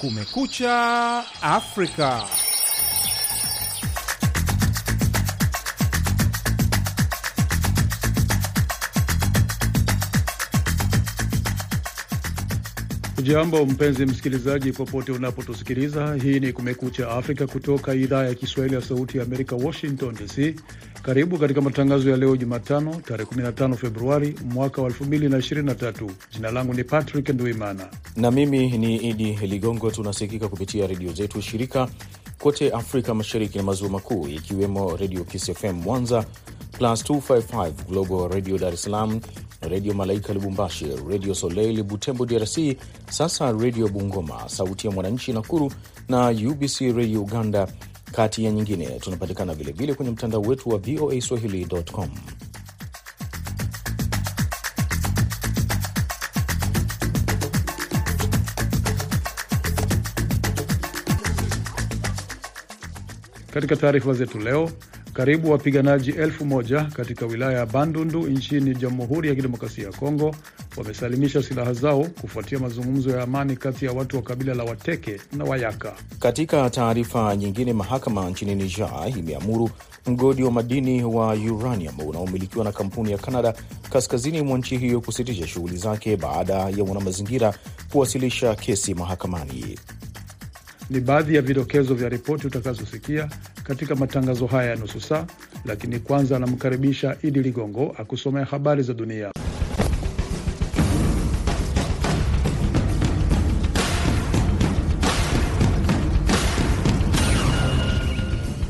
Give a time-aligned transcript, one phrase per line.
[0.00, 2.24] Kumekucha Afrika.
[13.22, 16.14] Jambo mpenzi msikilizaji, popote unapotusikiliza.
[16.14, 20.54] Hii ni Kumekucha Afrika kutoka idhaa ya Kiswahili ya Sauti ya Amerika, Washington DC.
[21.06, 26.10] Karibu katika matangazo ya leo Jumatano, tarehe 15 Februari mwaka wa 2023.
[26.32, 29.90] Jina langu ni Patrick Ndwimana na mimi ni Idi Ligongo.
[29.90, 31.88] Tunasikika kupitia redio zetu shirika
[32.38, 36.24] kote Afrika Mashariki na Maziwa Makuu, ikiwemo Redio Kiss FM Mwanza,
[36.72, 39.20] Plus 255 Global Radio Dar es Salaam,
[39.60, 42.58] Redio Malaika Lubumbashi, Redio Soleil Butembo DRC,
[43.10, 45.72] sasa Redio Bungoma, Sauti ya Mwananchi Nakuru
[46.08, 47.68] na UBC Redio Uganda,
[48.16, 48.86] kati ya nyingine.
[48.86, 52.08] Tunapatikana vilevile kwenye mtandao wetu wa VOA Swahili.com.
[63.54, 64.70] Katika taarifa zetu leo,
[65.12, 70.34] karibu wapiganaji elfu moja katika wilaya ya Bandundu nchini Jamhuri ya Kidemokrasia ya Kongo
[70.76, 75.44] wamesalimisha silaha zao kufuatia mazungumzo ya amani kati ya watu wa kabila la Wateke na
[75.44, 75.92] Wayaka.
[76.18, 79.70] Katika taarifa nyingine, mahakama nchini Niger imeamuru
[80.06, 83.54] mgodi wa madini wa uranium unaomilikiwa na kampuni ya Canada
[83.92, 87.54] kaskazini mwa nchi hiyo kusitisha shughuli zake baada ya wanamazingira
[87.92, 89.78] kuwasilisha kesi mahakamani.
[90.90, 93.28] Ni baadhi ya vidokezo vya ripoti utakazosikia
[93.64, 95.26] katika matangazo haya ya nusu saa,
[95.64, 99.32] lakini kwanza anamkaribisha Idi Ligongo akusomea habari za dunia.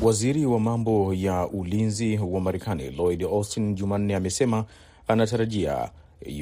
[0.07, 4.65] Waziri wa mambo ya ulinzi wa Marekani Lloyd Austin Jumanne amesema
[5.09, 5.91] anatarajia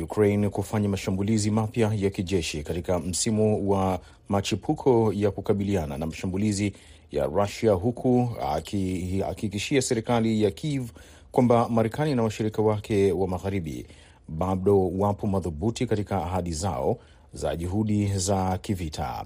[0.03, 6.73] Ukraine kufanya mashambulizi mapya ya kijeshi katika msimu wa machipuko ya kukabiliana na mashambulizi
[7.13, 10.91] ya Rusia, huku akihakikishia serikali ya Kiev
[11.33, 13.86] kwamba Marekani na washirika wake wa magharibi
[14.29, 16.98] bado wapo madhubuti katika ahadi zao
[17.33, 19.25] za juhudi za kivita.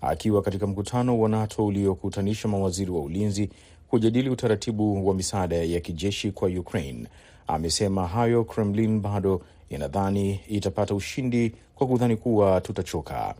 [0.00, 3.50] Akiwa katika mkutano wa NATO uliokutanisha mawaziri wa ulinzi
[3.96, 7.06] kujadili utaratibu wa misaada ya kijeshi kwa Ukraine,
[7.46, 9.40] amesema hayo Kremlin bado
[9.70, 13.34] inadhani itapata ushindi kwa kudhani kuwa tutachoka.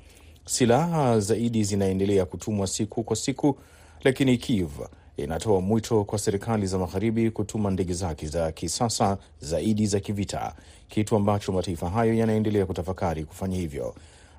[0.45, 3.59] Silaha zaidi zinaendelea kutumwa siku kwa siku,
[4.05, 4.71] lakini Kiev
[5.17, 10.55] inatoa mwito kwa serikali za magharibi kutuma ndege zake za kisasa zaidi za kivita,
[10.89, 13.95] kitu ambacho mataifa hayo yanaendelea kutafakari kufanya hivyo.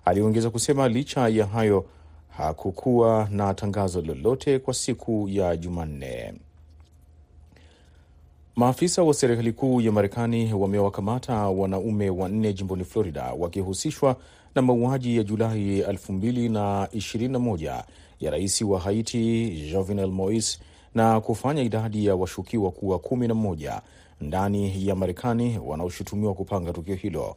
[0.06, 1.85] Aliongeza kusema licha ya hayo
[2.38, 6.34] hakukuwa na tangazo lolote kwa siku ya Jumanne.
[8.56, 14.16] Maafisa wa serikali kuu ya Marekani wamewakamata wanaume wanne jimboni Florida wakihusishwa
[14.56, 17.84] na mauaji ya Julai 2021
[18.20, 20.59] ya rais wa Haiti Jovenel Moise
[20.96, 23.81] na kufanya idadi ya washukiwa kuwa kumi na moja
[24.22, 27.36] ndani ya Marekani wanaoshutumiwa kupanga tukio hilo.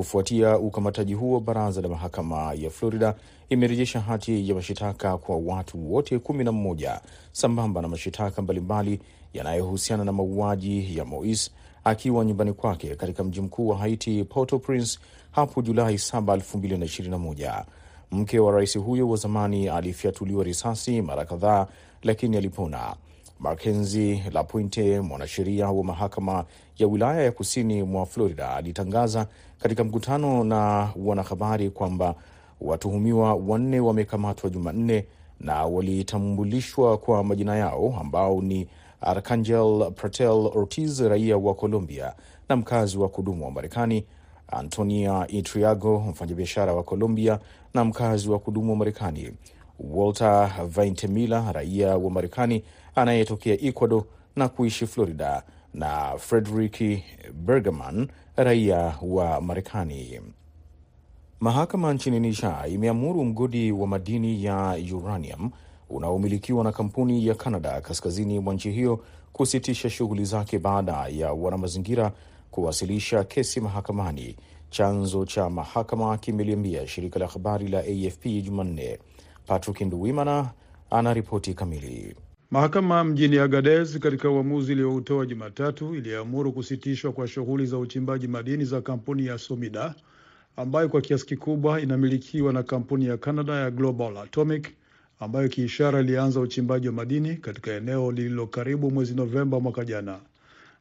[0.00, 3.14] Kufuatia ukamataji huo, baraza la mahakama ya Florida
[3.48, 7.00] imerejesha hati ya mashitaka kwa watu wote kumi na mmoja
[7.32, 9.00] sambamba na mashitaka mbalimbali
[9.34, 11.50] yanayohusiana na mauaji ya Moise
[11.84, 14.98] akiwa nyumbani kwake katika mji mkuu wa Haiti, Port-au-Prince
[15.30, 17.64] hapo Julai 7, 2021.
[18.12, 21.66] Mke wa rais huyo wa zamani alifyatuliwa risasi mara kadhaa,
[22.02, 22.96] lakini alipona.
[23.40, 26.44] Mackenzie Lapointe, mwanasheria wa mahakama
[26.78, 29.26] ya wilaya ya kusini mwa Florida, alitangaza
[29.58, 32.14] katika mkutano na wanahabari kwamba
[32.60, 35.06] watuhumiwa wanne wamekamatwa Jumanne
[35.40, 38.68] na walitambulishwa kwa majina yao ambao ni
[39.00, 42.14] Arcangel Pratel Ortiz, raia wa Colombia
[42.48, 44.04] na mkazi wa kudumu wa Marekani,
[44.48, 47.38] Antonia Itriago, mfanyabiashara wa Colombia
[47.74, 49.32] na mkazi wa kudumu wa Marekani,
[49.80, 52.64] Walter Vaintemila, raia wa Marekani
[53.00, 54.04] anayetokea Ecuador
[54.36, 55.42] na kuishi Florida,
[55.74, 57.02] na Frederick
[57.34, 60.20] Bergerman, raia wa Marekani.
[61.40, 65.50] Mahakama nchini Niger imeamuru mgodi wa madini ya uranium
[65.90, 72.12] unaomilikiwa na kampuni ya Canada kaskazini mwa nchi hiyo kusitisha shughuli zake baada ya wanamazingira
[72.50, 74.36] kuwasilisha kesi mahakamani.
[74.70, 78.98] Chanzo cha mahakama kimeliambia shirika la habari la AFP Jumanne.
[79.46, 80.50] Patrick Nduwimana
[80.90, 82.16] ana ripoti kamili.
[82.50, 88.80] Mahakama mjini Agadez katika uamuzi iliyoutoa Jumatatu iliamuru kusitishwa kwa shughuli za uchimbaji madini za
[88.80, 89.94] kampuni ya Somida
[90.56, 94.68] ambayo kwa kiasi kikubwa inamilikiwa na kampuni ya Canada ya Global Atomic
[95.20, 100.20] ambayo kiishara ilianza uchimbaji wa madini katika eneo lililo karibu mwezi Novemba mwaka jana.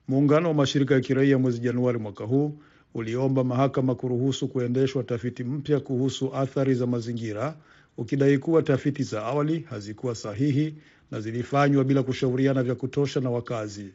[0.07, 2.57] Muungano wa mashirika ya kiraia mwezi Januari mwaka huu
[2.94, 7.56] uliomba mahakama kuruhusu kuendeshwa tafiti mpya kuhusu athari za mazingira,
[7.98, 10.75] ukidai kuwa tafiti za awali hazikuwa sahihi
[11.11, 13.89] na zilifanywa bila kushauriana vya kutosha na wakazi.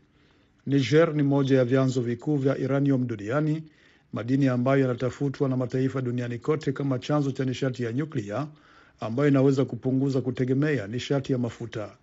[0.66, 3.62] Niger ni moja ya vyanzo vikuu vya uranium duniani,
[4.12, 8.46] madini ambayo yanatafutwa na mataifa duniani kote kama chanzo cha nishati ya nyuklia
[9.00, 11.96] ambayo inaweza kupunguza kutegemea nishati ya mafuta.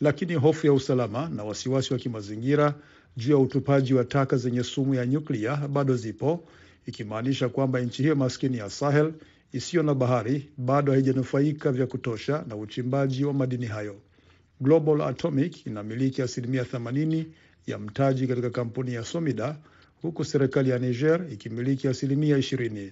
[0.00, 2.74] Lakini hofu ya usalama na wasiwasi wa kimazingira
[3.16, 6.44] juu ya utupaji wa taka zenye sumu ya nyuklia bado zipo,
[6.86, 9.12] ikimaanisha kwamba nchi hiyo maskini ya Sahel
[9.52, 13.96] isiyo na bahari bado haijanufaika vya kutosha na uchimbaji wa madini hayo.
[14.60, 17.24] Global Atomic inamiliki asilimia 80
[17.66, 19.56] ya mtaji katika kampuni ya Somida
[20.02, 22.90] huku serikali ya Niger ikimiliki asilimia 20.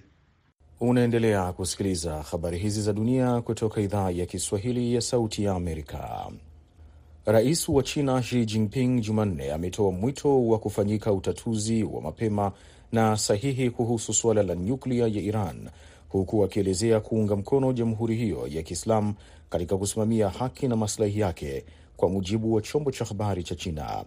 [0.79, 6.31] Unaendelea kusikiliza habari hizi za dunia kutoka idhaa ya Kiswahili ya Sauti ya Amerika.
[7.25, 12.51] Rais wa China Xi Jinping Jumanne ametoa mwito wa kufanyika utatuzi wa mapema
[12.91, 15.69] na sahihi kuhusu suala la nyuklia ya Iran,
[16.11, 19.13] huku akielezea kuunga mkono jamhuri hiyo ya Kiislamu
[19.49, 21.65] katika kusimamia haki na maslahi yake,
[21.97, 24.03] kwa mujibu wa chombo cha habari cha China.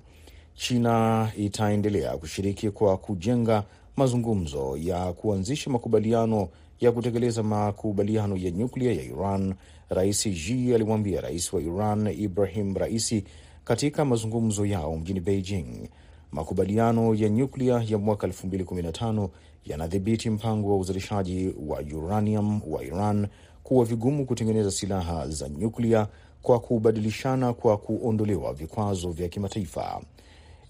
[0.54, 3.64] China itaendelea kushiriki kwa kujenga
[3.96, 6.48] mazungumzo ya kuanzisha makubaliano
[6.80, 9.54] ya kutekeleza makubaliano ya nyuklia ya Iran,
[9.88, 13.24] Rais Xi alimwambia rais wa Iran Ibrahim Raisi
[13.64, 15.88] katika mazungumzo yao mjini Beijing.
[16.32, 19.28] Makubaliano ya nyuklia ya mwaka 2015
[19.66, 23.26] yanadhibiti mpango wa uzalishaji wa uranium wa Iran
[23.62, 26.06] kuwa vigumu kutengeneza silaha za nyuklia
[26.42, 30.00] kwa kubadilishana kwa kuondolewa vikwazo vya kimataifa.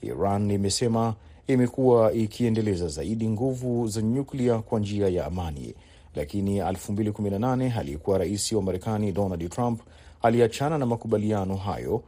[0.02, 1.14] Iran imesema
[1.46, 5.74] imekuwa ikiendeleza zaidi nguvu za nyuklia kwa njia ya amani,
[6.14, 9.80] lakini 2018 aliyekuwa rais wa Marekani Donald Trump
[10.22, 12.02] aliachana na makubaliano hayo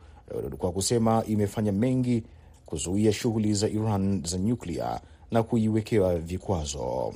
[0.58, 2.22] kwa kusema imefanya mengi
[2.66, 5.00] kuzuia shughuli za Iran za nyuklia
[5.30, 7.14] na kuiwekea vikwazo.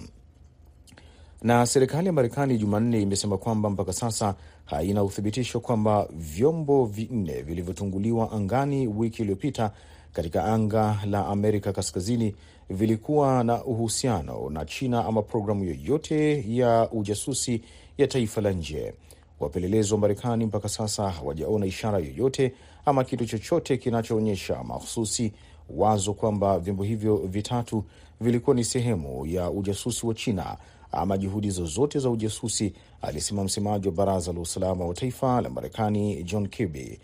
[1.43, 4.35] Na serikali ya Marekani Jumanne imesema kwamba mpaka sasa
[4.65, 9.71] haina uthibitisho kwamba vyombo vinne vilivyotunguliwa angani wiki iliyopita
[10.13, 12.35] katika anga la Amerika Kaskazini
[12.71, 17.63] vilikuwa na uhusiano na China ama programu yoyote ya ujasusi
[17.99, 18.95] ya taifa la nje.
[19.41, 22.53] Wapelelezi wa Marekani mpaka sasa hawajaona ishara yoyote
[22.85, 25.33] ama kitu chochote kinachoonyesha mahususi
[25.77, 27.85] wazo kwamba vyombo hivyo vitatu
[28.21, 30.57] vilikuwa ni sehemu ya ujasusi wa China
[30.93, 32.73] ama juhudi zozote za ujasusi,
[33.03, 36.99] alisema msemaji wa Baraza la Usalama wa Taifa la Marekani John Kirby.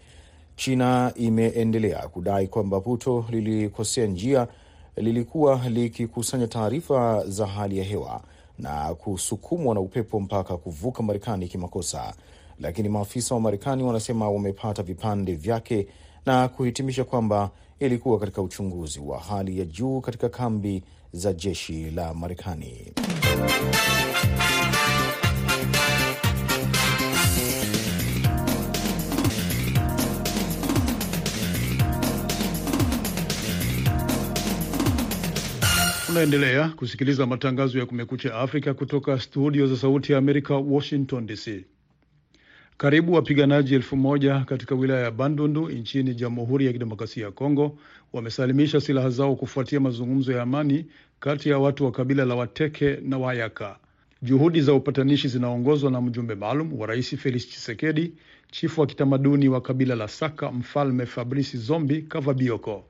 [0.56, 4.48] China imeendelea kudai kwamba puto lilikosea njia,
[4.96, 8.22] lilikuwa likikusanya taarifa za hali ya hewa
[8.58, 12.14] na kusukumwa na upepo mpaka kuvuka Marekani kimakosa,
[12.60, 15.86] lakini maafisa wa Marekani wanasema wamepata vipande vyake
[16.26, 17.50] na kuhitimisha kwamba
[17.80, 20.82] ilikuwa katika uchunguzi wa hali ya juu katika kambi
[21.12, 22.92] za jeshi la Marekani.
[36.16, 41.75] Unaendelea kusikiliza matangazo ya Kumekucha Afrika kutoka studio za Sauti ya Amerika, Washington DC.
[42.78, 47.78] Karibu wapiganaji elfu moja katika wilaya ya Bandundu nchini Jamhuri ya Kidemokrasia ya Kongo
[48.12, 50.86] wamesalimisha silaha zao kufuatia mazungumzo ya amani
[51.20, 53.78] kati ya watu wa kabila la Wateke na Wayaka.
[54.22, 58.12] Juhudi za upatanishi zinaongozwa na mjumbe maalum wa Rais Felix Tshisekedi,
[58.50, 62.84] chifu wa kitamaduni wa kabila la Saka, Mfalme Fabrice Zombi Kavabioko.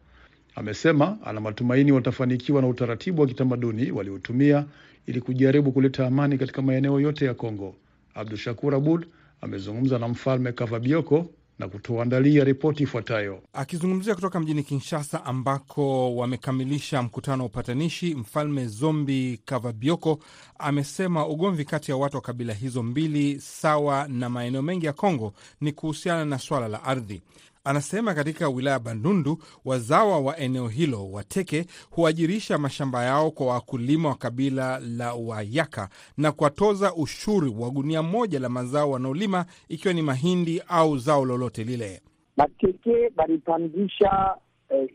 [0.55, 4.65] Amesema ana matumaini watafanikiwa na utaratibu wa kitamaduni waliotumia
[5.07, 7.75] ili kujaribu kuleta amani katika maeneo yote ya Kongo.
[8.15, 9.07] Abdu Shakur Abud
[9.41, 11.27] amezungumza na Mfalme Kavabioko
[11.59, 13.43] na kutuandalia ripoti ifuatayo.
[13.53, 20.19] Akizungumzia kutoka mjini Kinshasa ambako wamekamilisha mkutano wa upatanishi, Mfalme Zombi Kavabioko
[20.59, 25.33] amesema ugomvi kati ya watu wa kabila hizo mbili, sawa na maeneo mengi ya Kongo,
[25.61, 27.23] ni kuhusiana na swala la ardhi.
[27.69, 34.09] Anasema katika wilaya ya Bandundu wazawa wa eneo hilo Wateke huajirisha mashamba yao kwa wakulima
[34.09, 40.03] wa kabila la Wayaka na kuwatoza ushuru wa gunia moja la mazao wanaolima ikiwa ni
[40.03, 42.01] mahindi au zao lolote lile.
[42.37, 44.35] Bateke balipandisha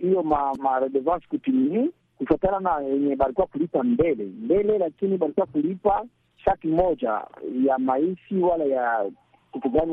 [0.01, 5.45] hiyo eh, ma, ma redevance kutimie kufatana na yenye balikuwa kulipa mbele mbele, lakini balikuwa
[5.45, 6.05] kulipa
[6.45, 7.21] shaki moja
[7.67, 9.11] ya maisi wala ya
[9.53, 9.91] kitu gani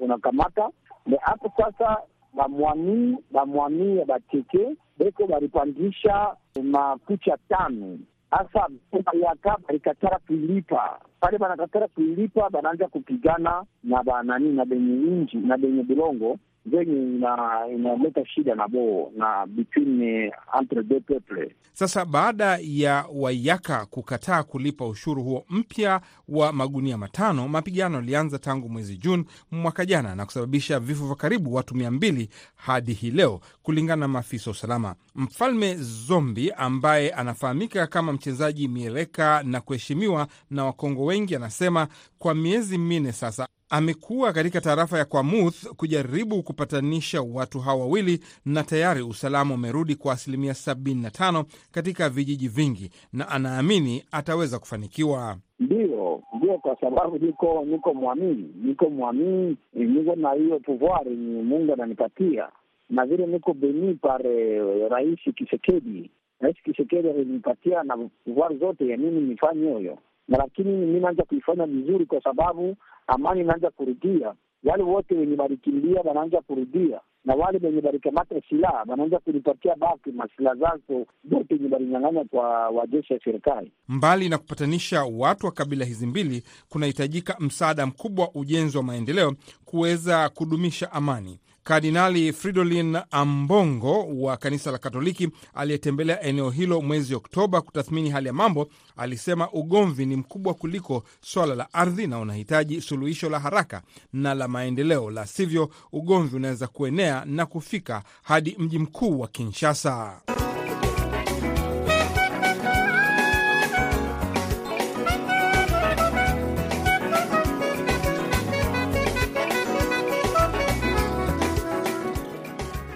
[0.00, 0.72] unakamata una
[1.20, 1.98] hapo sasa,
[2.34, 7.98] bamwamii bamwamii ya bateke beko balipandisha makucha tano.
[8.30, 8.68] Hasa
[9.12, 15.82] bayaka balikatara kuilipa pale, banakatara kuilipa, banaanza kupigana na banani na benye inji na benye
[15.82, 16.38] bilongo
[16.70, 21.52] zenye ina- inaleta shida nabo na between eh, entre deux peuples.
[21.72, 28.68] Sasa baada ya Wayaka kukataa kulipa ushuru huo mpya wa magunia matano, mapigano yalianza tangu
[28.68, 33.40] mwezi Juni mwaka jana na kusababisha vifo vya karibu watu mia mbili hadi hii leo,
[33.62, 34.94] kulingana na maafisa wa usalama.
[35.14, 42.78] Mfalme Zombi ambaye anafahamika kama mchezaji mieleka na kuheshimiwa na Wakongo wengi, anasema kwa miezi
[42.78, 49.54] minne sasa amekuwa katika tarafa ya Kwamuth kujaribu kupatanisha watu hawa wawili, na tayari usalama
[49.54, 55.36] umerudi kwa asilimia 75 katika vijiji vingi, na anaamini ataweza kufanikiwa.
[55.60, 61.72] Ndio, ndio, kwa sababu niko niko mwamini, niko mwamini, niko na hiyo pouvoir ni Mungu
[61.72, 62.48] ananipatia,
[62.90, 66.10] na vile niko beni pare Rais Kisekedi.
[66.40, 71.66] Rais Kisekedi alinipatia na pouvoir zote ya mimi nifanye hiyo, na lakini mi naanza kuifanya
[71.66, 72.76] vizuri, kwa sababu
[73.06, 74.34] amani inaanza kurudia.
[74.64, 80.56] Wale wote wenye walikimbia wanaanza kurudia, na wale wenye walikamata silaha wanaanza kunipatia baki masilaha
[80.56, 83.72] zazo zote wenye walinyang'anya kwa wajeshi ya serikali.
[83.88, 89.32] Mbali na kupatanisha watu wa kabila hizi mbili, kunahitajika msaada mkubwa wa ujenzi wa maendeleo
[89.64, 91.40] kuweza kudumisha amani.
[91.64, 98.32] Kardinali Fridolin Ambongo wa kanisa la Katoliki aliyetembelea eneo hilo mwezi Oktoba kutathmini hali ya
[98.32, 104.34] mambo, alisema ugomvi ni mkubwa kuliko swala la ardhi na unahitaji suluhisho la haraka na
[104.34, 110.20] la maendeleo, la sivyo ugomvi unaweza kuenea na kufika hadi mji mkuu wa Kinshasa.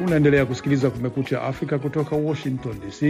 [0.01, 3.03] Unaendelea kusikiliza Kumekucha Afrika kutoka Washington DC.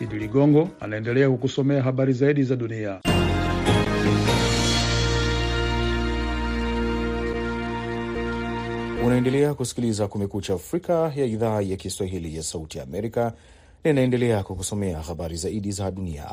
[0.00, 3.00] Idi Ligongo anaendelea kukusomea habari zaidi za dunia.
[9.04, 13.32] Unaendelea kusikiliza Kumekucha Afrika ya idhaa ya Kiswahili ya Sauti ya Amerika,
[13.84, 16.30] na inaendelea kukusomea habari zaidi za dunia.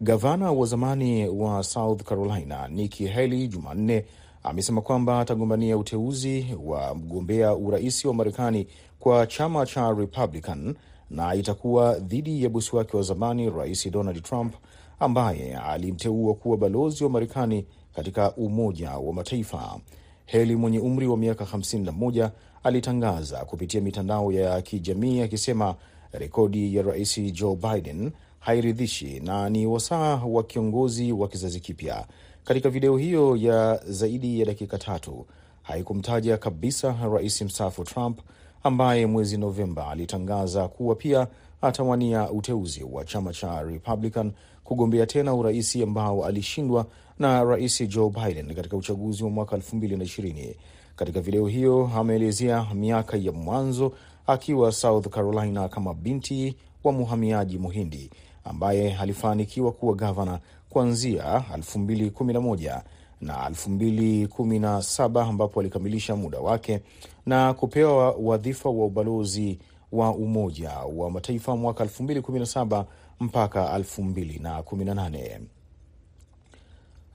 [0.00, 4.04] Gavana wa zamani wa South Carolina Nikki Haley Jumanne
[4.46, 8.66] amesema kwamba atagombania uteuzi wa mgombea urais wa Marekani
[8.98, 10.74] kwa chama cha Republican
[11.10, 14.54] na itakuwa dhidi ya bosi wake wa zamani Rais Donald Trump
[15.00, 19.80] ambaye alimteua kuwa balozi wa Marekani katika Umoja wa Mataifa.
[20.26, 22.30] Heli mwenye umri wa miaka 51
[22.62, 25.74] alitangaza kupitia mitandao ya kijamii akisema
[26.12, 32.06] rekodi ya Rais Joe Biden hairidhishi na ni wasaa wa kiongozi wa kizazi kipya.
[32.46, 35.26] Katika video hiyo ya zaidi ya dakika tatu
[35.62, 38.18] haikumtaja kabisa rais mstaafu Trump
[38.62, 41.26] ambaye mwezi Novemba alitangaza kuwa pia
[41.62, 44.32] atawania uteuzi wa chama cha Republican
[44.64, 46.86] kugombea tena uraisi ambao alishindwa
[47.18, 50.54] na rais Joe Biden katika uchaguzi wa mwaka 2020.
[50.96, 53.92] Katika video hiyo ameelezea miaka ya mwanzo
[54.26, 58.10] akiwa South Carolina kama binti wa muhamiaji Muhindi
[58.44, 60.40] ambaye alifanikiwa kuwa gavana
[60.76, 62.82] kuanzia 2011
[63.20, 66.80] na 2017 ambapo alikamilisha muda wake
[67.26, 69.58] na kupewa wadhifa wa ubalozi
[69.92, 72.84] wa Umoja wa Mataifa mwaka 2017
[73.20, 75.40] mpaka 2018.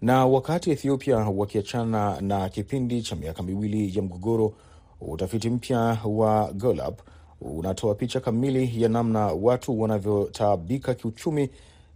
[0.02, 4.54] Na wakati Ethiopia wakiachana na kipindi cha miaka miwili ya mgogoro,
[5.02, 7.02] utafiti mpya wa Gallup
[7.42, 11.50] unatoa picha kamili ya namna watu wanavyotaabika kiuchumi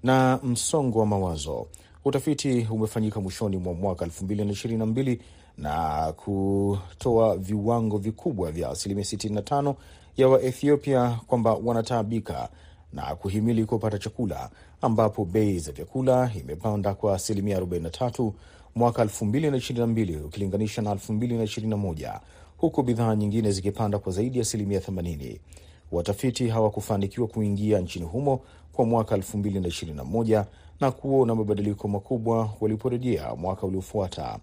[0.05, 1.67] na msongo wa mawazo.
[2.05, 5.17] Utafiti umefanyika mwishoni mwa mwaka 2022
[5.57, 9.75] na kutoa viwango vikubwa vya asilimia 65
[10.17, 12.49] ya Waethiopia kwamba wanataabika
[12.93, 14.49] na kuhimili kupata chakula,
[14.81, 18.31] ambapo bei za vyakula imepanda kwa asilimia 43
[18.75, 22.19] mwaka 2022 ukilinganisha na 2021
[22.57, 25.39] huku bidhaa nyingine zikipanda kwa zaidi ya asilimia 80.
[25.91, 28.41] Watafiti hawakufanikiwa kuingia nchini humo
[28.75, 30.43] kwa mwaka 2021
[30.79, 34.39] na kuona mabadiliko makubwa waliporejea mwaka uliofuata.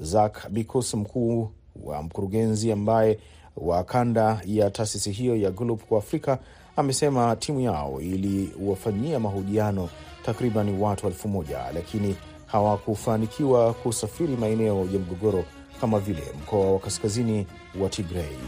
[0.00, 1.50] Zak Bicos, mkuu
[1.84, 3.18] wa mkurugenzi ambaye
[3.56, 6.38] wa kanda ya taasisi hiyo ya Gallup kwa Afrika,
[6.76, 9.88] amesema timu yao iliwafanyia mahojiano
[10.24, 12.16] takriban watu elfu moja lakini
[12.46, 15.44] hawakufanikiwa kusafiri maeneo ya mgogoro
[15.80, 17.46] kama vile mkoa wa kaskazini
[17.82, 18.38] wa Tigrei.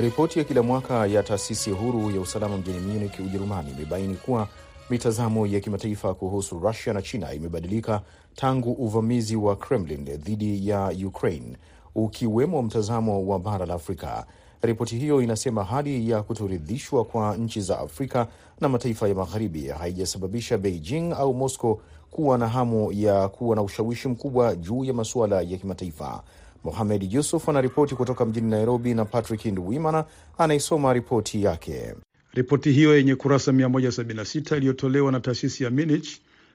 [0.00, 4.48] Ripoti ya kila mwaka ya taasisi huru ya usalama mjini Munich, Ujerumani, imebaini kuwa
[4.90, 8.00] mitazamo ya kimataifa kuhusu Rusia na China imebadilika
[8.34, 11.56] tangu uvamizi wa Kremlin dhidi ya Ukraine.
[11.94, 14.26] ukiwemo mtazamo wa bara la Afrika.
[14.62, 18.26] Ripoti hiyo inasema hali ya kutoridhishwa kwa nchi za Afrika
[18.60, 21.80] na mataifa ya magharibi haijasababisha Beijing au Moscow
[22.10, 26.22] kuwa na hamu ya kuwa na ushawishi mkubwa juu ya masuala ya kimataifa.
[26.64, 30.04] Mohamed Yusuf anaripoti kutoka mjini Nairobi na Patrick Nduwimana
[30.38, 31.94] anaisoma ripoti yake.
[32.34, 36.08] Ripoti hiyo yenye kurasa 176 iliyotolewa na taasisi ya Minich,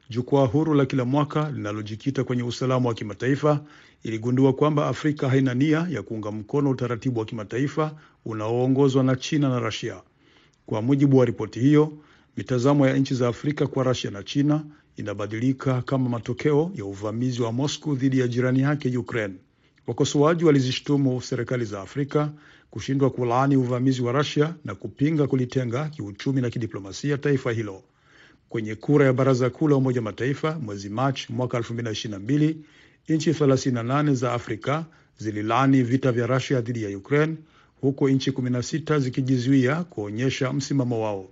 [0.09, 3.59] jukwaa huru la kila mwaka linalojikita kwenye usalama wa kimataifa,
[4.03, 7.91] iligundua kwamba Afrika haina nia ya kuunga mkono utaratibu wa kimataifa
[8.25, 10.01] unaoongozwa na China na Rasia.
[10.65, 11.93] Kwa mujibu wa ripoti hiyo,
[12.37, 14.63] mitazamo ya nchi za Afrika kwa Rasia na China
[14.95, 19.33] inabadilika kama matokeo ya uvamizi wa Moscow dhidi ya jirani yake Ukraine.
[19.87, 22.31] Wakosoaji walizishtumu serikali za Afrika
[22.71, 27.83] kushindwa kulaani uvamizi wa Russia na kupinga kulitenga kiuchumi na kidiplomasia taifa hilo.
[28.49, 32.55] Kwenye kura ya Baraza Kuu la Umoja Mataifa mwezi Machi mwaka 2022,
[33.09, 34.85] nchi 38 za Afrika
[35.17, 37.35] zililaani vita vya Russia dhidi ya Ukraine,
[37.81, 41.27] huku nchi 16 zikijizuia kuonyesha msimamo wao.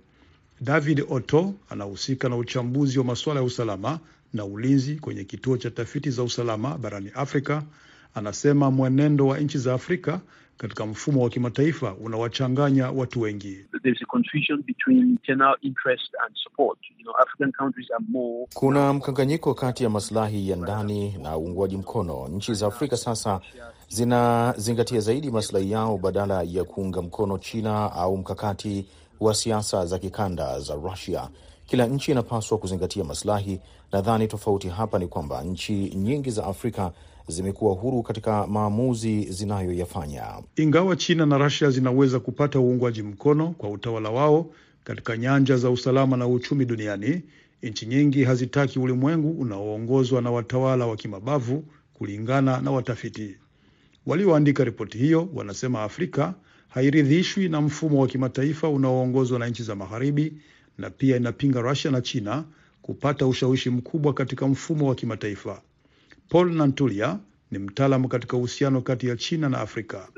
[0.60, 4.00] David Otto anahusika na uchambuzi wa masuala ya usalama
[4.32, 7.62] na ulinzi kwenye kituo cha tafiti za usalama barani Afrika.
[8.14, 10.20] Anasema mwenendo wa nchi za Afrika
[10.56, 13.64] katika mfumo wa kimataifa unawachanganya watu wengi.
[18.54, 22.28] Kuna mkanganyiko kati ya masilahi ya ndani na uungwaji mkono.
[22.28, 23.40] Nchi za Afrika sasa
[23.88, 28.86] zinazingatia zaidi masilahi yao badala ya kuunga mkono China au mkakati
[29.20, 31.28] wa siasa za kikanda za Rusia.
[31.66, 33.60] Kila nchi inapaswa kuzingatia maslahi.
[33.92, 36.92] Nadhani tofauti hapa ni kwamba nchi nyingi za Afrika
[37.28, 40.24] zimekuwa huru katika maamuzi zinayoyafanya.
[40.56, 44.50] Ingawa China na Russia zinaweza kupata uungwaji mkono kwa utawala wao
[44.84, 47.22] katika nyanja za usalama na uchumi duniani,
[47.62, 51.64] nchi nyingi hazitaki ulimwengu unaoongozwa na watawala wa kimabavu,
[51.94, 53.36] kulingana na watafiti
[54.06, 55.28] walioandika ripoti hiyo.
[55.34, 56.34] Wanasema Afrika
[56.68, 60.32] hairidhishwi na mfumo wa kimataifa unaoongozwa na nchi za Magharibi,
[60.78, 62.44] na pia inapinga Russia na China
[62.82, 65.62] kupata ushawishi mkubwa katika mfumo wa kimataifa.
[66.28, 67.18] Paul Nantulia
[67.50, 70.08] ni mtaalamu katika uhusiano kati ya China na Afrika.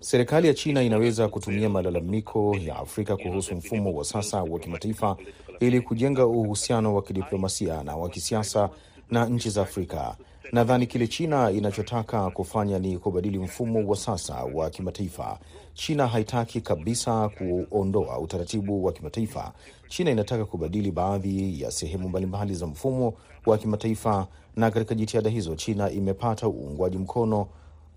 [0.00, 5.16] Serikali ya China inaweza kutumia malalamiko ya Afrika kuhusu mfumo wa sasa wa kimataifa
[5.60, 8.70] ili kujenga uhusiano wa kidiplomasia na wa kisiasa
[9.10, 10.16] na nchi za Afrika.
[10.52, 15.38] Nadhani kile China inachotaka kufanya ni kubadili mfumo wa sasa wa kimataifa.
[15.74, 19.52] China haitaki kabisa kuondoa utaratibu wa kimataifa.
[19.88, 23.14] China inataka kubadili baadhi ya sehemu mbalimbali za mfumo
[23.46, 27.48] wa kimataifa, na katika jitihada hizo China imepata uungwaji mkono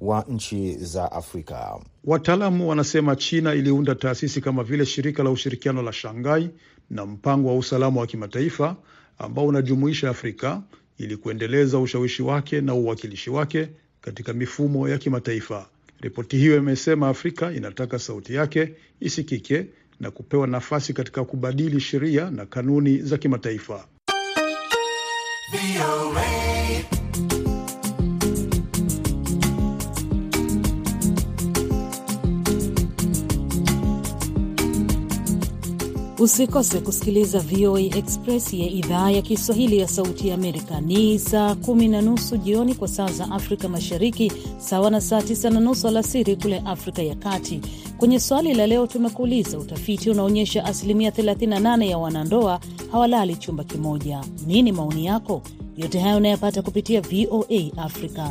[0.01, 1.79] wa nchi za Afrika.
[2.05, 6.49] Wataalamu wanasema China iliunda taasisi kama vile shirika la ushirikiano la Shanghai
[6.89, 8.75] na mpango wa usalama wa kimataifa
[9.17, 10.61] ambao unajumuisha Afrika
[10.99, 13.69] ili kuendeleza ushawishi wake na uwakilishi wake
[14.01, 15.69] katika mifumo ya kimataifa.
[16.01, 19.65] Ripoti hiyo imesema Afrika inataka sauti yake isikike
[19.99, 23.87] na kupewa nafasi katika kubadili sheria na kanuni za kimataifa.
[36.19, 40.81] Usikose kusikiliza VOA Express ya idhaa ya Kiswahili ya Sauti ya Amerika.
[40.81, 45.49] Ni saa kumi na nusu jioni kwa saa za Afrika Mashariki, sawa na saa tisa
[45.49, 47.61] na nusu alasiri kule Afrika ya Kati.
[47.97, 52.59] Kwenye swali la leo tumekuuliza, utafiti unaonyesha asilimia 38 ya wanandoa
[52.91, 54.21] hawalali chumba kimoja.
[54.47, 55.41] Nini maoni yako?
[55.77, 58.29] Yote hayo unayapata kupitia VOA Africa.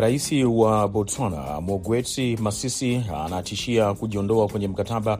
[0.00, 5.18] Rais wa Botswana Mogwetsi Masisi anatishia kujiondoa kwenye mkataba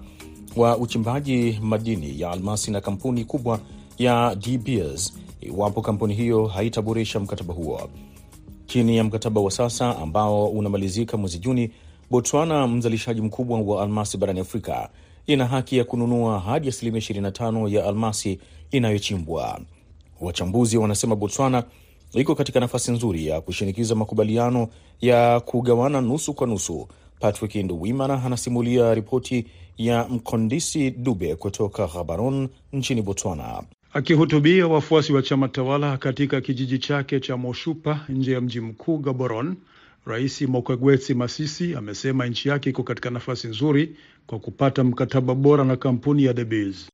[0.57, 3.61] wa uchimbaji madini ya almasi na kampuni kubwa
[3.99, 7.91] ya De Beers iwapo kampuni hiyo haitaboresha mkataba huo.
[8.67, 11.71] Chini ya mkataba wa sasa ambao unamalizika mwezi Juni,
[12.11, 14.89] Botswana, mzalishaji mkubwa wa almasi barani Afrika,
[15.27, 18.39] ina haki ya kununua hadi asilimia 25 ya almasi
[18.71, 19.61] inayochimbwa.
[20.21, 21.65] Wachambuzi wanasema Botswana
[22.13, 24.69] iko katika nafasi nzuri ya kushinikiza makubaliano
[25.01, 26.89] ya kugawana nusu kwa nusu.
[27.21, 29.47] Patrick Nduwimana anasimulia ripoti
[29.79, 33.63] ya Mkondisi Dube kutoka Gaborone nchini Botswana.
[33.93, 39.55] Akihutubia wafuasi wa chama tawala katika kijiji chake cha Moshupa nje ya mji mkuu Gaborone,
[40.07, 45.77] Rais Mokgweetsi Masisi amesema nchi yake iko katika nafasi nzuri kwa kupata mkataba bora na
[45.77, 46.89] kampuni ya De Beers.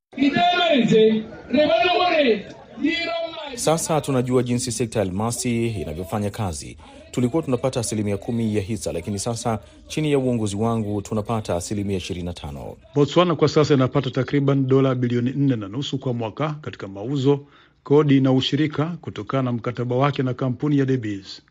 [3.56, 6.76] Sasa tunajua jinsi sekta ya almasi inavyofanya kazi.
[7.10, 12.76] Tulikuwa tunapata asilimia kumi ya hisa, lakini sasa chini ya uongozi wangu tunapata asilimia 25.
[12.94, 17.46] Botswana kwa sasa inapata takriban dola bilioni nne na nusu kwa mwaka katika mauzo,
[17.82, 21.42] kodi na ushirika kutokana na mkataba wake na kampuni ya De Beers.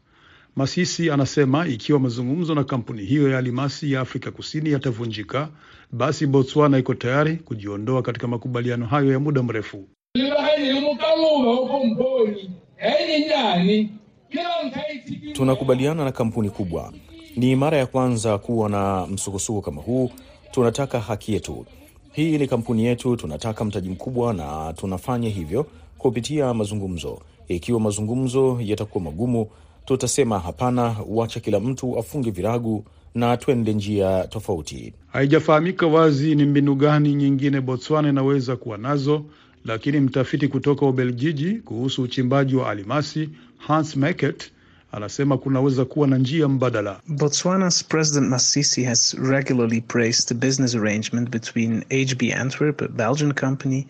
[0.56, 5.50] Masisi anasema ikiwa mazungumzo na kampuni hiyo ya alimasi ya Afrika Kusini yatavunjika,
[5.92, 9.88] basi Botswana iko tayari kujiondoa katika makubaliano hayo ya muda mrefu.
[15.34, 16.94] Tunakubaliana na kampuni kubwa.
[17.36, 20.10] Ni mara ya kwanza kuwa na msukosuko kama huu.
[20.52, 21.66] Tunataka haki yetu.
[22.12, 25.66] Hii ni kampuni yetu, tunataka mtaji mkubwa, na tunafanya hivyo
[25.98, 27.22] kupitia mazungumzo.
[27.48, 29.48] Ikiwa mazungumzo yatakuwa magumu,
[29.86, 34.94] tutasema hapana, wacha kila mtu afunge viragu na twende njia tofauti.
[35.08, 39.26] Haijafahamika wazi ni mbinu gani nyingine Botswana inaweza kuwa nazo,
[39.66, 44.52] lakini mtafiti kutoka Ubeljiji kuhusu uchimbaji wa alimasi Hans Meket
[44.92, 47.00] anasema kunaweza kuwa na njia mbadala.
[47.08, 53.88] Botswana's President Masisi has regularly praised the business arrangement between HB Antwerp, a Belgian company,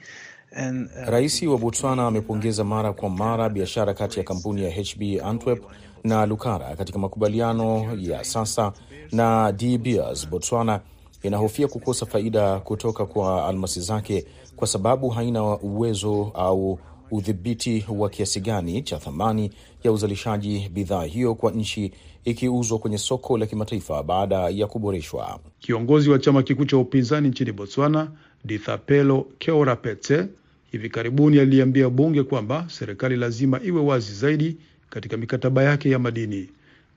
[0.55, 5.01] and, uh, Rais wa Botswana amepongeza mara kwa mara biashara kati ya kampuni ya HB
[5.25, 5.63] Antwerp
[6.03, 8.73] na Lucara katika makubaliano ya sasa
[9.11, 10.29] na De Beers.
[10.29, 10.79] Botswana
[11.23, 16.79] inahofia kukosa faida kutoka kwa almasi zake kwa sababu haina uwezo au
[17.11, 19.51] udhibiti wa kiasi gani cha thamani
[19.83, 21.91] ya uzalishaji bidhaa hiyo kwa nchi
[22.25, 25.39] ikiuzwa kwenye soko la kimataifa baada ya kuboreshwa.
[25.59, 28.11] Kiongozi wa chama kikuu cha upinzani nchini Botswana,
[28.45, 30.25] Dithapelo Keorapetse,
[30.71, 34.57] hivi karibuni aliambia bunge kwamba serikali lazima iwe wazi zaidi
[34.89, 36.49] katika mikataba yake ya madini.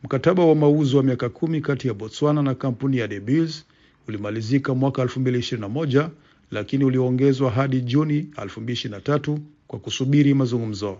[0.02, 3.64] Mkataba wa mauzo wa miaka kumi kati ya Botswana na kampuni ya De Beers
[4.08, 6.08] ulimalizika mwaka 2021
[6.50, 10.98] lakini ulioongezwa hadi Juni 2023 kwa kusubiri mazungumzo.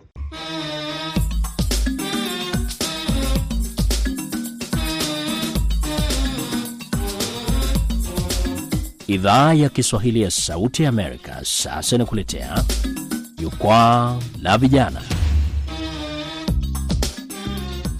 [9.07, 12.65] Idhaa ya Kiswahili ya Sauti ya Amerika sasa inakuletea
[13.39, 15.03] Jukwaa la Vijana.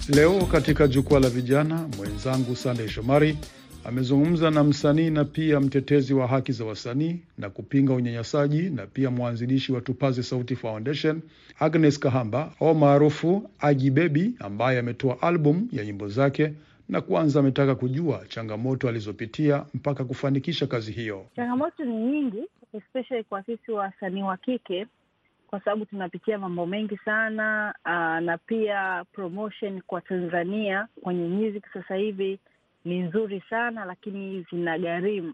[0.09, 3.37] Leo katika jukwaa la vijana, mwenzangu Sandey Shomari
[3.87, 9.11] amezungumza na msanii na pia mtetezi wa haki za wasanii na kupinga unyanyasaji na pia
[9.11, 11.21] mwanzilishi wa Tupaze Sauti Foundation
[11.59, 16.53] Agnes Kahamba au maarufu Aji Bebi, ambaye ametoa albamu ya nyimbo zake
[16.89, 21.25] na kwanza ametaka kujua changamoto alizopitia mpaka kufanikisha kazi hiyo.
[21.35, 24.87] Changamoto ni nyingi, especially kwa sisi wasanii wa kike,
[25.47, 31.95] kwa sababu tunapitia mambo mengi sana aa, na pia promotion kwa Tanzania kwenye music sasa
[31.95, 32.39] hivi
[32.87, 35.33] ni nzuri sana, lakini zina gharimu.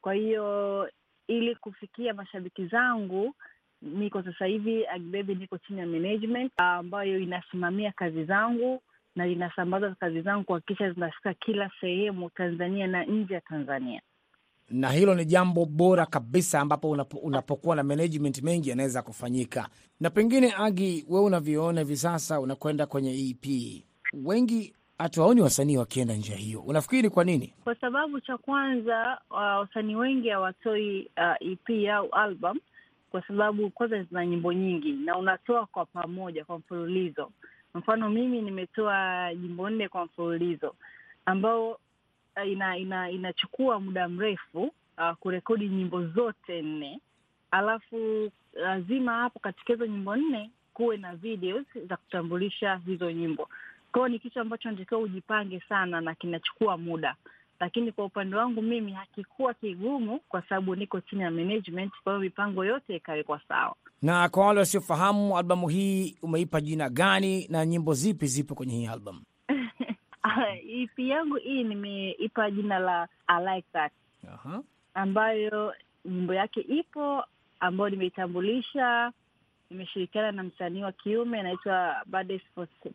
[0.00, 0.88] Kwa hiyo
[1.26, 3.34] ili kufikia mashabiki zangu,
[3.82, 8.82] niko sasa hivi Agibebi, niko chini ya management ambayo inasimamia kazi zangu
[9.16, 14.02] na inasambaza kazi zangu kuhakikisha zinafika kila sehemu Tanzania na nje ya Tanzania.
[14.70, 19.68] na hilo ni jambo bora kabisa, ambapo unapo, unapokuwa na management mengi yanaweza kufanyika.
[20.00, 23.46] Na pengine Agi, wee unavyoona hivi sasa, unakwenda kwenye EP,
[24.12, 27.54] wengi hatuwaoni wasanii wakienda njia hiyo, unafikiri kwa nini?
[27.64, 32.58] Kwa sababu cha kwanza, uh, wasanii wengi hawatoi uh, EP au album
[33.10, 37.30] kwa sababu kwanza zina nyimbo nyingi na unatoa kwa pamoja, kwa mfululizo.
[37.74, 40.74] Mfano mimi nimetoa nyimbo nne kwa mfululizo
[41.26, 44.62] ambao uh, ina, ina, inachukua muda mrefu
[44.98, 47.00] uh, kurekodi nyimbo zote nne,
[47.50, 53.48] alafu lazima hapo katika hizo nyimbo nne kuwe na videos za kutambulisha hizo nyimbo.
[53.98, 57.14] Kwa hiyo ni kitu ambacho natakiwa ujipange sana na kinachukua muda,
[57.60, 62.20] lakini kwa upande wangu mimi hakikuwa kigumu kwa sababu niko chini ya management, kwa hiyo
[62.20, 63.74] mipango yote ikawekwa sawa.
[64.02, 68.86] Na kwa wale wasiofahamu, albamu hii umeipa jina gani na nyimbo zipi zipo kwenye hii
[68.86, 69.20] albamu?
[70.80, 73.92] EP yangu hii nimeipa jina la I Like That
[74.34, 74.62] Aha.
[74.94, 77.24] ambayo nyimbo yake ipo
[77.60, 79.12] ambayo nimeitambulisha.
[79.70, 82.42] Nimeshirikiana na msanii wa kiume anaitwa Bades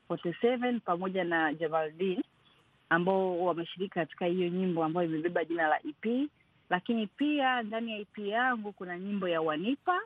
[0.09, 2.23] 47 pamoja na Jamaldin
[2.89, 6.29] ambao wameshiriki katika hiyo nyimbo ambayo imebeba jina la EP.
[6.69, 9.99] Lakini pia ndani ya EP yangu kuna nyimbo ya Wanipa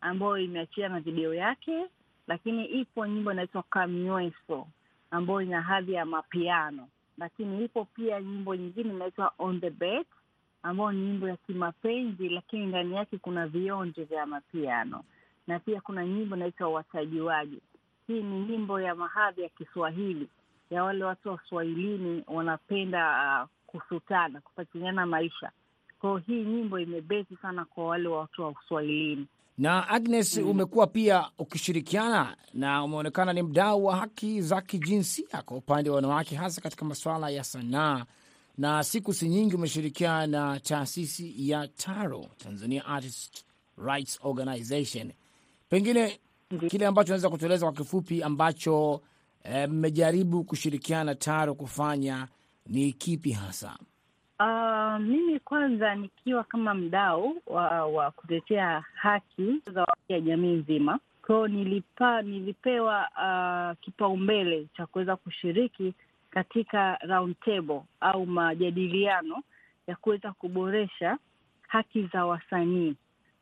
[0.00, 1.86] ambayo imeachia na video yake,
[2.26, 4.66] lakini ipo nyimbo inaitwa Kamnyweso
[5.10, 10.06] ambayo ina hadhi ya mapiano, lakini ipo pia nyimbo nyingine inaitwa On the Bed
[10.62, 15.04] ambayo ni nyimbo ya kimapenzi, lakini ndani yake kuna vionjo vya mapiano,
[15.46, 17.58] na pia kuna nyimbo inaitwa Watajuaji.
[18.06, 20.28] Hii ni nyimbo ya mahadhi ya Kiswahili
[20.70, 23.08] ya wale watu wa Swahilini wanapenda
[23.42, 25.50] uh, kusutana, kupatiliana maisha.
[26.00, 29.26] Kwa hiyo hii nyimbo imebezi sana kwa wale watu wa Uswahilini.
[29.58, 35.90] Na Agnes, umekuwa pia ukishirikiana na umeonekana ni mdau wa haki za kijinsia kwa upande
[35.90, 38.04] wa wanawake, hasa katika masuala ya sanaa,
[38.58, 43.44] na siku si nyingi umeshirikiana na taasisi ya TARO, Tanzania Artist
[43.78, 45.12] Rights Organization.
[45.74, 46.18] Pengine
[46.70, 49.00] kile ambacho unaweza kutueleza kwa kifupi ambacho
[49.68, 52.28] mmejaribu kushirikiana na TARO kufanya
[52.66, 53.78] ni kipi hasa?
[54.40, 60.98] Uh, mimi kwanza nikiwa kama mdau wa, wa kutetea haki za ya jamii nzima.
[61.26, 65.94] Kwao, nilipa nilipewa uh, kipaumbele cha kuweza kushiriki
[66.30, 69.42] katika round table au majadiliano
[69.86, 71.18] ya kuweza kuboresha
[71.68, 72.94] haki za wasanii,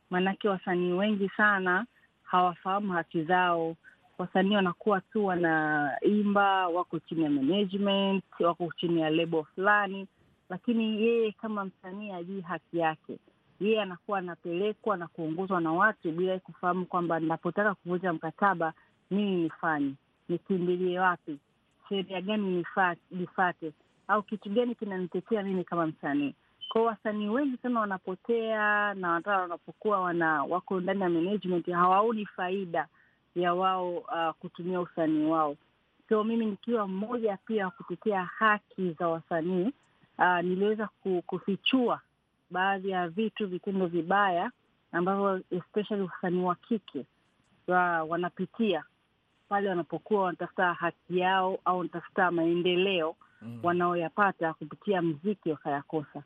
[0.09, 1.85] maanake wasanii wengi sana
[2.33, 3.75] hawafahamu haki zao.
[4.17, 10.07] Wasanii wanakuwa tu wanaimba, wako chini ya management, wako chini ya lebo fulani
[10.49, 13.17] lakini yeye kama msanii ajui haki yake.
[13.59, 18.73] Yeye anakuwa anapelekwa na kuongozwa na watu bila kufahamu kwamba ninapotaka kuvunja mkataba
[19.11, 19.93] nini nifanye,
[20.29, 21.37] nikimbilie wapi,
[21.89, 22.65] sheria gani
[23.11, 23.73] nifate,
[24.07, 26.35] au kitu gani kinanitetea mimi kama msanii.
[26.73, 32.87] Kwao wasanii wengi sana wanapotea, na hata wanapokuwa wana wako ndani ya management hawaoni faida
[33.35, 35.55] ya wao uh, kutumia usanii wao.
[36.09, 39.73] So mimi nikiwa mmoja pia wa kutetea haki za wasanii
[40.17, 40.89] Uh, niliweza
[41.25, 42.01] kufichua
[42.51, 44.51] baadhi ya vitu vitendo vibaya
[44.91, 47.05] ambavyo especially wasanii wa kike
[47.67, 48.83] wa, wanapitia
[49.49, 56.23] pale wanapokuwa wanatafuta haki yao au wanatafuta maendeleo mm, wanaoyapata kupitia mziki wakayakosa.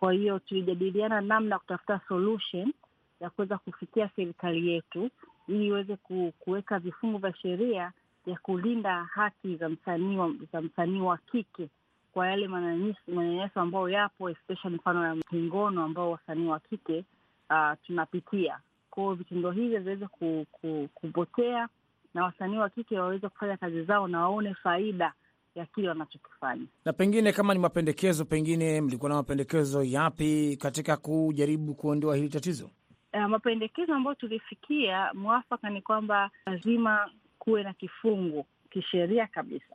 [0.00, 2.72] Kwa hiyo tulijadiliana namna ya kutafuta solution
[3.20, 5.10] ya kuweza kufikia serikali yetu
[5.48, 5.96] ili iweze
[6.38, 7.92] kuweka vifungu vya sheria
[8.26, 11.68] ya kulinda haki za msanii za msanii wa kike
[12.12, 17.04] kwa yale manyanyaso ambayo yapo especially mfano ya kingono ambao wasanii wa kike
[17.50, 18.58] uh, tunapitia.
[18.90, 19.14] kwao.
[19.14, 21.68] vitendo hivyo viweze ku, ku, kupotea
[22.14, 25.12] na wasanii wa kike waweze kufanya kazi zao na waone faida
[25.60, 26.66] ya kile wanachokifanya.
[26.84, 32.70] Na pengine kama ni mapendekezo, pengine mlikuwa na mapendekezo yapi katika kujaribu kuondoa hili tatizo?
[33.14, 39.74] Uh, mapendekezo ambayo tulifikia mwafaka ni kwamba lazima kuwe na kifungu kisheria kabisa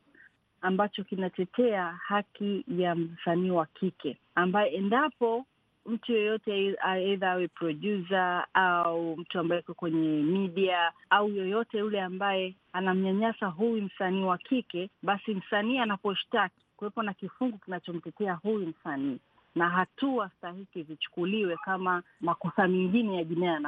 [0.61, 5.45] ambacho kinatetea haki ya msanii wa kike ambaye endapo
[5.85, 12.55] mtu yoyote aidha awe producer au mtu ambaye iko kwenye media au yoyote yule ambaye
[12.73, 19.17] anamnyanyasa huyu msanii wa kike, basi msanii anaposhtaki kuwepo na kifungu kinachomtetea huyu msanii
[19.55, 23.63] na hatua stahiki zichukuliwe kama makosa mengine ya jinai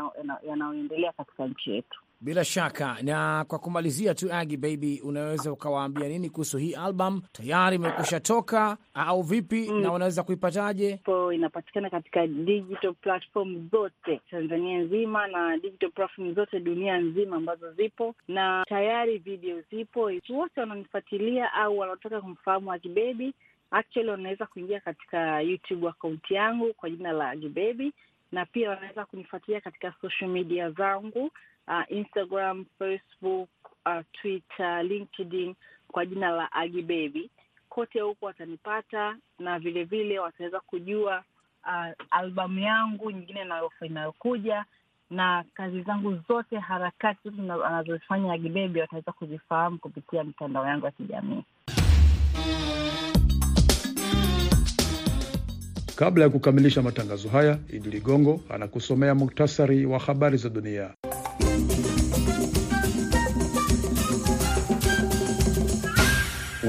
[0.47, 1.99] yanayoendelea katika nchi yetu.
[2.21, 2.97] Bila shaka.
[3.03, 7.21] Na kwa kumalizia tu, Agi Baby, unaweza ukawaambia nini kuhusu hii album?
[7.31, 9.69] Tayari imekusha toka au vipi?
[9.71, 9.81] mm.
[9.81, 10.99] na unaweza kuipataje?
[11.05, 17.71] So, inapatikana katika digital platform zote Tanzania nzima na digital platform zote dunia nzima ambazo
[17.73, 20.01] zipo, na tayari video zipo.
[20.29, 23.33] Wote wananifuatilia au wanaotaka kumfahamu Agi Baby
[23.71, 27.93] actually wanaweza kuingia katika YouTube akaunti yangu kwa jina la Agi Baby,
[28.31, 31.31] na pia wanaweza kunifuatilia katika social media zangu
[31.67, 33.49] Uh, Instagram, Facebook,
[33.85, 35.55] uh, Twitter, LinkedIn
[35.91, 37.29] kwa jina la Agibebi.
[37.69, 41.23] Kote huko watanipata na vilevile wataweza kujua
[41.65, 43.45] uh, albamu yangu nyingine
[43.81, 44.65] inayokuja
[45.09, 48.49] na kazi zangu zote, harakati zote anazozifanya Agi
[48.79, 51.43] wataweza kuzifahamu kupitia mitandao yangu ya kijamii.
[55.95, 60.93] Kabla ya kukamilisha matangazo haya, Idi Ligongo anakusomea muktasari wa habari za dunia.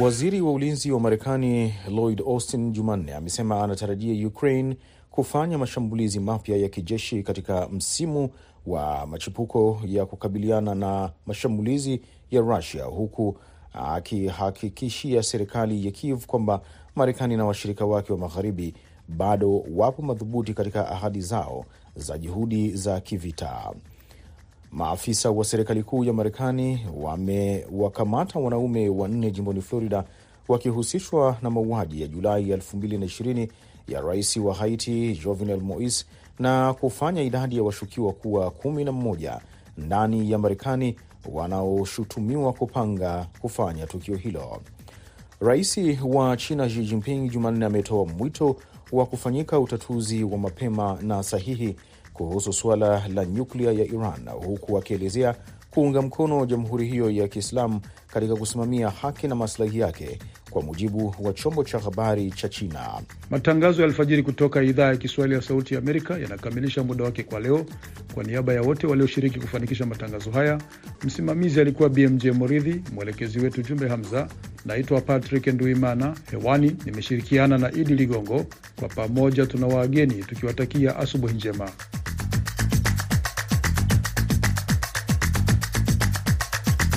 [0.02, 4.76] Waziri wa ulinzi wa Marekani Lloyd Austin Jumanne amesema anatarajia Ukraine
[5.10, 8.30] kufanya mashambulizi mapya ya kijeshi katika msimu
[8.66, 13.36] wa machipuko ya kukabiliana na mashambulizi ya Rusia, huku
[13.72, 16.60] akihakikishia serikali ya Kiev kwamba
[16.96, 18.74] Marekani na washirika wake wa magharibi
[19.08, 21.64] bado wapo madhubuti katika ahadi zao
[21.96, 23.72] za juhudi za kivita.
[24.72, 30.04] Maafisa wa serikali kuu ya Marekani wamewakamata wanaume wanne jimboni Florida
[30.48, 33.48] wakihusishwa na mauaji ya Julai 2020
[33.88, 36.04] ya rais wa Haiti Jovenel Moise
[36.38, 39.40] na kufanya idadi ya washukiwa kuwa kumi na mmoja
[39.78, 40.96] ndani ya Marekani
[41.32, 44.60] wanaoshutumiwa kupanga kufanya tukio hilo.
[45.40, 48.56] Rais wa China Xi Jinping Jumanne ametoa mwito
[48.92, 51.76] wa kufanyika utatuzi wa mapema na sahihi
[52.18, 55.34] kuhusu suala la nyuklia ya Iran huku akielezea
[55.70, 60.18] kuunga mkono jamhuri hiyo ya Kiislamu katika kusimamia haki na maslahi yake,
[60.50, 62.80] kwa mujibu wa chombo cha habari cha China.
[63.30, 67.40] Matangazo ya alfajiri kutoka idhaa ya Kiswahili ya Sauti ya Amerika yanakamilisha muda wake kwa
[67.40, 67.66] leo.
[68.14, 70.60] Kwa niaba ya wote walioshiriki kufanikisha matangazo haya,
[71.04, 74.28] msimamizi alikuwa BMJ Moridhi, mwelekezi wetu Jumbe Hamza.
[74.66, 78.44] Naitwa Patrick Nduimana, hewani nimeshirikiana na Idi Ligongo.
[78.78, 81.70] Kwa pamoja tuna wageni tukiwatakia asubuhi njema.